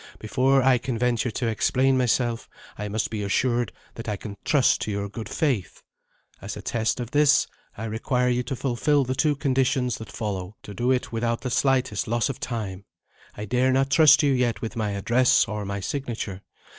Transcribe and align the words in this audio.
Before 0.17 0.63
I 0.63 0.79
can 0.79 0.97
venture 0.97 1.29
to 1.29 1.45
explain 1.47 1.95
myself, 1.95 2.49
I 2.75 2.87
must 2.87 3.11
be 3.11 3.21
assured 3.21 3.71
that 3.93 4.09
I 4.09 4.15
can 4.15 4.35
trust 4.43 4.81
to 4.81 4.89
your 4.91 5.07
good 5.07 5.29
faith. 5.29 5.83
As 6.41 6.57
a 6.57 6.61
test 6.63 6.99
of 6.99 7.11
this, 7.11 7.45
I 7.77 7.85
require 7.85 8.27
you 8.27 8.41
to 8.41 8.55
fulfil 8.55 9.03
the 9.03 9.13
two 9.13 9.35
conditions 9.35 9.99
that 9.99 10.11
follow 10.11 10.55
and 10.55 10.63
to 10.63 10.73
do 10.73 10.89
it 10.91 11.11
without 11.11 11.41
the 11.41 11.51
slightest 11.51 12.07
loss 12.07 12.29
of 12.29 12.39
time. 12.39 12.85
I 13.37 13.45
dare 13.45 13.71
not 13.71 13.91
trust 13.91 14.23
you 14.23 14.33
yet 14.33 14.59
with 14.59 14.75
my 14.75 14.89
address, 14.89 15.47
or 15.47 15.65
my 15.65 15.79
signature. 15.81 16.41